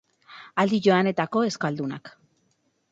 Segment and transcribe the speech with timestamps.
[0.63, 2.13] Aldi joanetako euskaldunak.